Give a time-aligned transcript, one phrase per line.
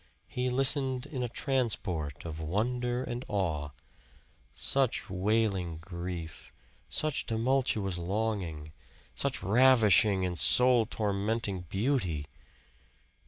[0.27, 3.69] He listened in a transport of wonder and awe.
[4.51, 6.51] Such wailing grief,
[6.89, 8.71] such tumultuous longing,
[9.13, 12.25] such ravishing and soul tormenting beauty!